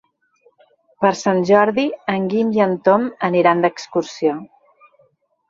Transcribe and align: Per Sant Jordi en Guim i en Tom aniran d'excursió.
Per 1.03 1.11
Sant 1.19 1.41
Jordi 1.49 1.85
en 2.13 2.25
Guim 2.33 2.49
i 2.59 2.63
en 2.67 2.75
Tom 2.89 3.07
aniran 3.29 3.63
d'excursió. 3.67 4.35